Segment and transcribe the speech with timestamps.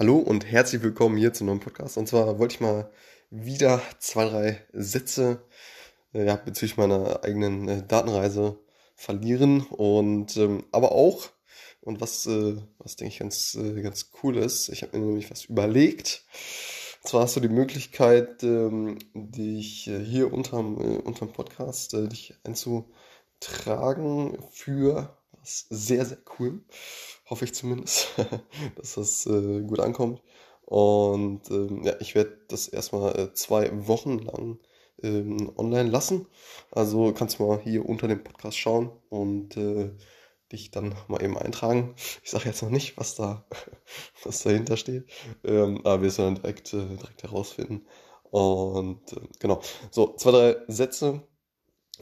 [0.00, 1.98] Hallo und herzlich willkommen hier zu einem neuen Podcast.
[1.98, 2.88] Und zwar wollte ich mal
[3.30, 5.42] wieder zwei, drei Sätze
[6.14, 8.60] äh, ja, bezüglich meiner eigenen äh, Datenreise
[8.94, 9.62] verlieren.
[9.62, 11.30] Und ähm, aber auch,
[11.80, 15.32] und was, äh, was denke ich ganz, äh, ganz cool ist, ich habe mir nämlich
[15.32, 16.22] was überlegt.
[17.02, 24.38] Und zwar hast du die Möglichkeit, ähm, dich hier unterm, äh, unterm Podcast dich einzutragen
[24.52, 25.17] für
[25.48, 26.60] was sehr, sehr cool.
[27.30, 28.08] Hoffe ich zumindest,
[28.76, 30.22] dass das äh, gut ankommt.
[30.62, 34.58] Und ähm, ja, ich werde das erstmal äh, zwei Wochen lang
[35.02, 36.26] ähm, online lassen.
[36.70, 39.90] Also kannst du mal hier unter dem Podcast schauen und äh,
[40.52, 41.94] dich dann mal eben eintragen.
[42.22, 43.46] Ich sage jetzt noch nicht, was da
[44.24, 45.06] was dahinter steht,
[45.44, 47.86] ähm, aber wir sollen direkt, äh, direkt herausfinden.
[48.30, 51.22] Und äh, genau, so zwei, drei Sätze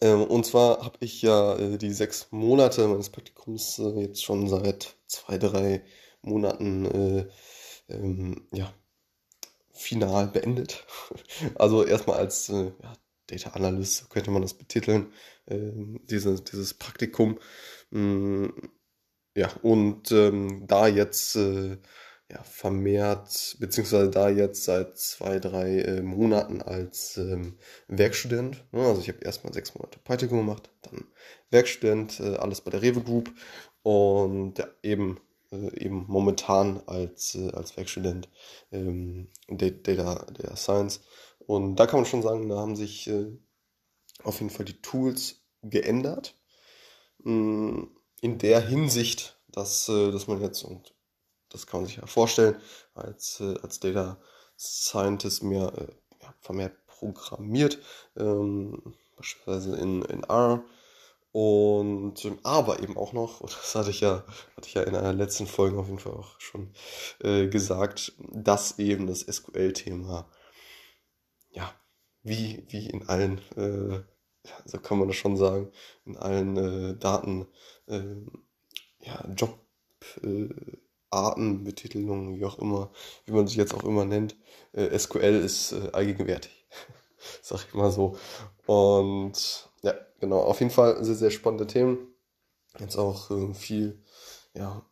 [0.00, 4.48] ähm, und zwar habe ich ja äh, die sechs Monate meines Praktikums äh, jetzt schon
[4.48, 5.84] seit zwei, drei
[6.22, 7.28] Monaten äh,
[7.88, 8.72] ähm, ja,
[9.72, 10.86] final beendet.
[11.56, 12.72] Also erstmal als ja,
[13.26, 15.12] Data Analyst könnte man das betiteln,
[15.48, 17.38] ähm, dieses, dieses Praktikum.
[17.90, 18.48] Mm,
[19.34, 21.78] ja, und ähm, da jetzt äh,
[22.32, 28.64] ja, vermehrt, beziehungsweise da jetzt seit zwei, drei äh, Monaten als ähm, Werkstudent.
[28.72, 28.80] Ne?
[28.80, 31.04] Also ich habe erstmal sechs Monate Praktikum gemacht, dann
[31.50, 33.30] Werkstudent, äh, alles bei der Rewe Group
[33.82, 38.30] und ja, eben, äh, eben momentan als, äh, als Werkstudent
[38.70, 41.02] ähm, Data, Data Science.
[41.40, 43.26] Und da kann man schon sagen, da haben sich äh,
[44.24, 46.34] auf jeden Fall die Tools geändert.
[47.24, 50.94] Mh, mm, in der Hinsicht, dass, äh, dass man jetzt, und
[51.52, 52.56] das kann man sich ja vorstellen,
[52.94, 54.18] als, äh, als Data
[54.58, 57.78] Scientist mehr äh, ja, vermehrt programmiert,
[58.16, 60.62] ähm, beispielsweise in, in R.
[61.32, 64.24] Und ähm, aber eben auch noch, das hatte ich ja,
[64.56, 66.74] hatte ich ja in einer letzten Folge auf jeden Fall auch schon
[67.20, 70.28] äh, gesagt, dass eben das SQL-Thema,
[71.50, 71.74] ja,
[72.22, 74.02] wie, wie in allen, äh,
[74.66, 75.72] so kann man das schon sagen,
[76.04, 77.46] in allen äh, Daten,
[77.86, 78.02] äh,
[79.00, 79.58] ja, Job,
[80.22, 80.48] äh,
[81.12, 82.90] Artenbetitelung, wie auch immer,
[83.26, 84.36] wie man sich jetzt auch immer nennt.
[84.72, 86.66] Äh, SQL ist äh, allgegenwärtig,
[87.42, 88.16] sag ich mal so.
[88.66, 91.98] Und ja, genau, auf jeden Fall sehr, sehr spannende Themen.
[92.78, 94.02] Jetzt auch äh, viel,
[94.54, 94.82] ja,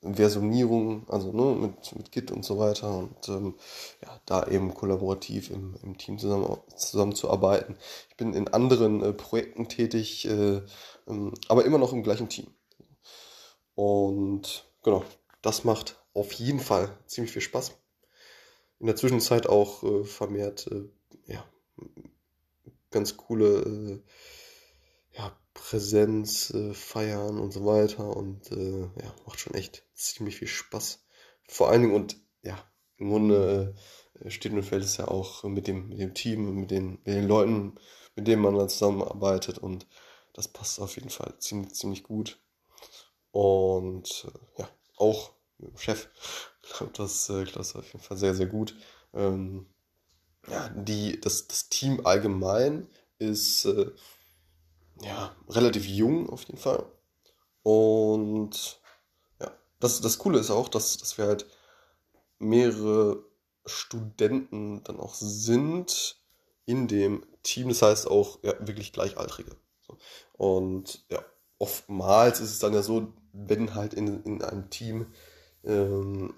[0.00, 3.54] Versionierung, also ne, mit, mit Git und so weiter und ähm,
[4.02, 7.76] ja, da eben kollaborativ im, im Team zusammen, zusammenzuarbeiten.
[8.08, 10.62] Ich bin in anderen äh, Projekten tätig, äh,
[11.08, 12.46] ähm, aber immer noch im gleichen Team.
[13.74, 15.04] Und genau,
[15.42, 17.76] das macht auf jeden Fall ziemlich viel Spaß.
[18.80, 20.88] In der Zwischenzeit auch äh, vermehrt, äh,
[21.26, 21.44] ja,
[22.90, 24.02] ganz coole
[25.12, 30.36] äh, ja, Präsenz, äh, feiern und so weiter und äh, ja, macht schon echt ziemlich
[30.36, 31.04] viel Spaß.
[31.46, 32.58] Vor allen Dingen und ja,
[32.96, 33.74] im Grunde
[34.20, 37.08] äh, steht und fällt es ja auch mit dem, mit dem Team, mit den, mit
[37.08, 37.74] den Leuten,
[38.16, 39.86] mit denen man dann zusammenarbeitet und
[40.32, 42.40] das passt auf jeden Fall ziemlich, ziemlich gut.
[43.32, 45.32] Und ja, auch
[45.76, 46.08] Chef
[46.62, 48.74] klappt das, äh, das auf jeden Fall sehr, sehr gut.
[49.14, 49.66] Ähm,
[50.48, 52.88] ja, die, das, das Team allgemein
[53.18, 53.90] ist äh,
[55.02, 56.84] ja, relativ jung auf jeden Fall.
[57.62, 58.80] Und
[59.40, 61.46] ja, das, das Coole ist auch, dass, dass wir halt
[62.38, 63.24] mehrere
[63.66, 66.20] Studenten dann auch sind
[66.64, 67.68] in dem Team.
[67.68, 69.56] Das heißt auch ja, wirklich Gleichaltrige.
[70.34, 71.22] Und ja,
[71.58, 73.12] oftmals ist es dann ja so,
[73.46, 75.06] wenn halt in, in einem Team
[75.64, 76.34] ähm,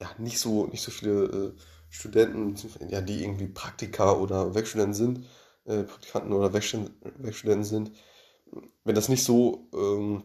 [0.00, 1.52] ja, nicht, so, nicht so viele äh,
[1.88, 2.56] Studenten,
[2.88, 5.26] ja, die irgendwie Praktika oder Werkstudenten sind,
[5.64, 7.92] äh, Praktikanten oder Werkstudenten sind,
[8.84, 10.24] wenn das nicht so, ähm,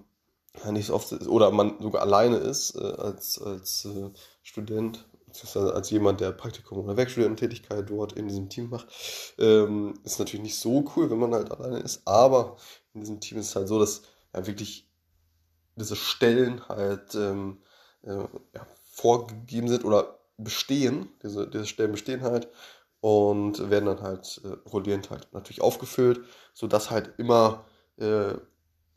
[0.72, 4.10] nicht so oft ist, oder man sogar alleine ist äh, als, als äh,
[4.42, 8.88] Student, beziehungsweise als jemand, der Praktikum oder Werkstudententätigkeit dort in diesem Team macht,
[9.38, 12.58] ähm, ist natürlich nicht so cool, wenn man halt alleine ist, aber
[12.94, 14.02] in diesem Team ist es halt so, dass
[14.34, 14.89] ja wirklich
[15.80, 17.58] diese Stellen halt ähm,
[18.04, 18.16] äh,
[18.54, 22.48] ja, vorgegeben sind oder bestehen, diese, diese Stellen bestehen halt
[23.02, 26.22] und werden dann halt äh, rollierend halt natürlich aufgefüllt,
[26.54, 27.66] sodass halt immer
[27.98, 28.34] äh,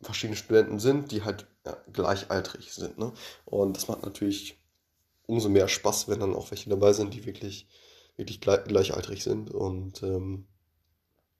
[0.00, 2.99] verschiedene Studenten sind, die halt ja, gleichaltrig sind.
[2.99, 3.12] Ne?
[3.44, 4.58] Und das macht natürlich
[5.26, 7.69] umso mehr Spaß, wenn dann auch welche dabei sind, die wirklich,
[8.17, 9.50] wirklich gleich, gleichaltrig sind.
[9.50, 10.46] Und ähm,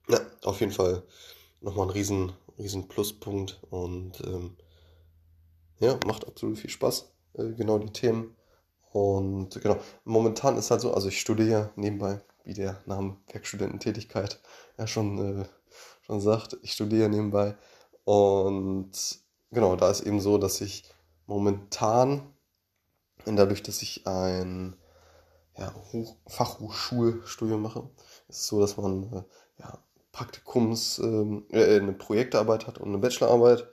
[0.07, 1.03] ja, auf jeden Fall
[1.61, 4.55] nochmal ein riesen, riesen Pluspunkt und ähm,
[5.83, 8.35] ja, macht absolut viel Spaß, äh, genau die Themen.
[8.91, 14.39] Und genau, momentan ist halt so, also ich studiere nebenbei, wie der Name Werkstudententätigkeit
[14.77, 15.45] ja schon, äh,
[16.01, 17.55] schon sagt, ich studiere nebenbei.
[18.03, 18.91] Und
[19.51, 20.83] genau, da ist eben so, dass ich
[21.25, 22.33] momentan
[23.25, 24.75] dadurch, dass ich ein
[25.57, 27.89] ja, Hoch Fachhochschulstudium mache,
[28.27, 29.23] ist es so, dass man äh,
[29.59, 29.79] ja,
[30.11, 33.67] Praktikums, ähm, äh, eine Projektarbeit hat und eine Bachelorarbeit.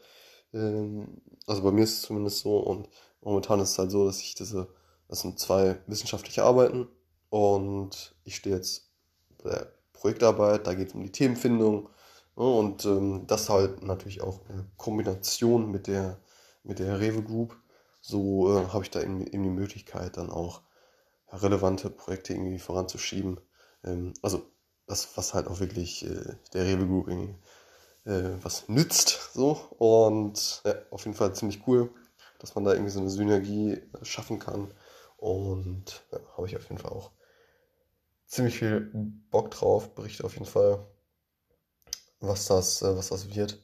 [0.53, 2.89] Ähm, also bei mir ist es zumindest so und
[3.21, 4.69] momentan ist es halt so, dass ich diese,
[5.09, 6.89] das sind zwei wissenschaftliche Arbeiten
[7.31, 8.91] und ich stehe jetzt
[9.43, 11.89] bei der Projektarbeit, da geht es um die Themenfindung
[12.37, 16.19] ne, und ähm, das halt natürlich auch in Kombination mit der,
[16.65, 17.57] mit der Rewe Group.
[18.01, 20.63] So äh, habe ich da eben, die Möglichkeit, dann auch
[21.29, 23.41] relevante Projekte irgendwie voranzuschieben.
[23.85, 24.43] Ähm, also
[24.87, 27.35] das, was halt auch wirklich äh, der Rewe Group irgendwie
[28.05, 29.33] äh, was nützt.
[29.35, 29.53] So.
[29.79, 31.91] Und ja, auf jeden Fall ziemlich cool,
[32.39, 34.73] dass man da irgendwie so eine Synergie äh, schaffen kann.
[35.17, 37.11] Und ja, habe ich auf jeden Fall auch
[38.27, 38.91] ziemlich viel
[39.31, 39.95] Bock drauf.
[39.95, 40.87] Berichte auf jeden Fall,
[42.21, 43.59] was das, äh, was das wird.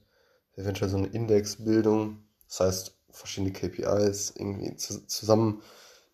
[0.55, 2.25] Eventuell so eine Indexbildung.
[2.49, 5.63] Das heißt, verschiedene KPIs irgendwie zu, zusammen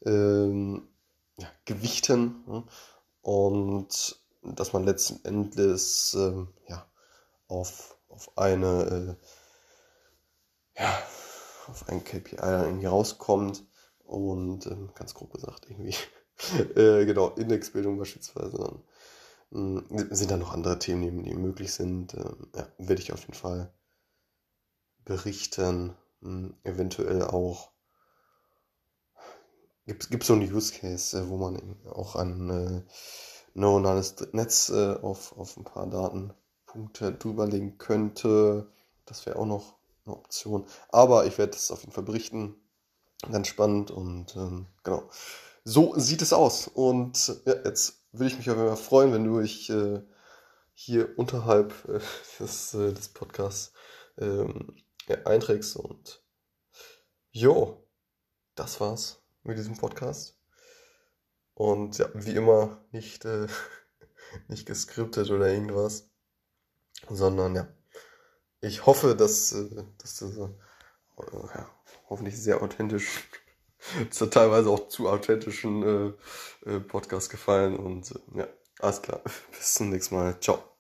[0.05, 0.89] ähm,
[1.37, 2.45] ja, gewichten.
[2.47, 2.65] Ne?
[3.23, 6.87] Und dass man letzten Endes ähm, ja,
[7.49, 9.19] auf, auf eine
[10.77, 11.03] äh, ja,
[11.69, 13.65] auf ein KPI irgendwie rauskommt
[14.05, 15.97] und ähm, ganz grob gesagt irgendwie
[16.77, 18.83] äh, genau Indexbildung beispielsweise dann
[19.91, 22.15] äh, sind da noch andere Themen, die möglich sind.
[22.15, 23.73] Äh, ja, werde ich auf jeden Fall
[25.05, 27.73] berichten, hm, eventuell auch
[29.85, 32.83] gibt es so einen Use Case, wo man auch an äh,
[33.55, 35.87] neuronales Netz äh, auf, auf ein paar
[36.73, 38.67] Datenpunkte drüberlegen könnte.
[39.05, 40.65] Das wäre auch noch eine Option.
[40.89, 42.57] Aber ich werde das auf jeden Fall berichten.
[43.31, 45.09] Ganz spannend und ähm, genau.
[45.65, 46.67] So sieht es aus.
[46.67, 50.03] Und ja, jetzt würde ich mich auf jeden Fall freuen, wenn du dich äh,
[50.75, 52.01] hier unterhalb äh,
[52.41, 53.73] des, äh, des Podcasts
[54.19, 54.77] ähm,
[55.07, 55.77] ja, einträgst.
[55.77, 56.23] Und
[57.31, 57.87] jo,
[58.55, 60.37] das war's mit diesem Podcast.
[61.55, 63.47] Und ja, wie immer nicht, äh,
[64.49, 66.12] nicht geskriptet oder irgendwas,
[67.09, 67.69] sondern ja,
[68.61, 70.49] ich hoffe, dass, äh, dass das äh,
[71.55, 71.71] ja,
[72.09, 73.29] hoffentlich sehr authentisch,
[74.11, 76.17] zu teilweise auch zu authentischen
[76.65, 78.47] äh, äh, Podcast gefallen und ja,
[78.81, 79.21] alles klar.
[79.51, 80.39] Bis zum nächsten Mal.
[80.41, 80.72] Ciao.